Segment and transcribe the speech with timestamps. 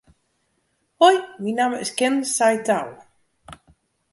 [1.03, 2.87] Hoi, myn namme is Ken Saitou.